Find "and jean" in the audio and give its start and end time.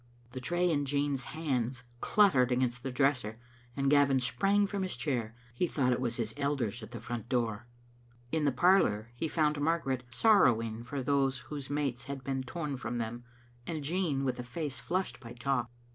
13.67-14.25